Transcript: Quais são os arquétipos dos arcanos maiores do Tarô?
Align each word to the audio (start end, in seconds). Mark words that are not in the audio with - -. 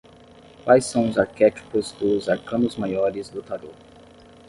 Quais 0.63 0.83
são 0.87 1.07
os 1.07 1.19
arquétipos 1.19 1.91
dos 1.91 2.27
arcanos 2.27 2.75
maiores 2.75 3.29
do 3.29 3.43
Tarô? 3.43 3.69